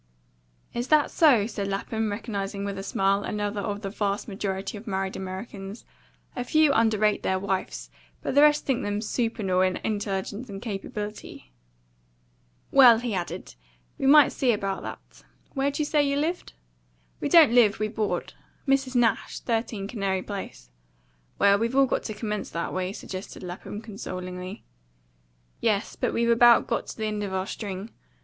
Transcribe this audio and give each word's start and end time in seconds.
"Is 0.73 0.87
that 0.87 1.11
so?" 1.11 1.45
said 1.45 1.67
Lapham, 1.67 2.09
recognising 2.09 2.65
with 2.65 2.75
a 2.79 2.81
smile 2.81 3.21
another 3.23 3.61
of 3.61 3.83
the 3.83 3.91
vast 3.91 4.27
majority 4.27 4.75
of 4.75 4.87
married 4.87 5.15
Americans; 5.15 5.85
a 6.35 6.43
few 6.43 6.73
underrate 6.73 7.21
their 7.21 7.37
wives, 7.37 7.91
but 8.23 8.33
the 8.33 8.41
rest 8.41 8.65
think 8.65 8.81
them 8.81 8.99
supernal 8.99 9.61
in 9.61 9.77
intelligence 9.83 10.49
and 10.49 10.59
capability. 10.59 11.51
"Well," 12.71 12.97
he 12.97 13.13
added, 13.13 13.53
"we 13.99 14.07
must 14.07 14.39
see 14.39 14.51
about 14.51 14.81
that. 14.81 15.23
Where'd 15.53 15.77
you 15.77 15.85
say 15.85 16.01
you 16.01 16.17
lived?" 16.17 16.53
"We 17.19 17.29
don't 17.29 17.53
live; 17.53 17.77
we 17.77 17.87
board. 17.87 18.33
Mrs. 18.67 18.95
Nash, 18.95 19.39
13 19.41 19.87
Canary 19.87 20.23
Place." 20.23 20.71
"Well, 21.37 21.59
we've 21.59 21.75
all 21.75 21.85
got 21.85 22.01
to 22.05 22.15
commence 22.15 22.49
that 22.49 22.73
way," 22.73 22.91
suggested 22.91 23.43
Lapham 23.43 23.81
consolingly. 23.83 24.63
"Yes; 25.59 25.95
but 25.95 26.11
we've 26.11 26.31
about 26.31 26.65
got 26.65 26.87
to 26.87 26.97
the 26.97 27.05
end 27.05 27.21
of 27.21 27.33
our 27.35 27.45
string. 27.45 27.91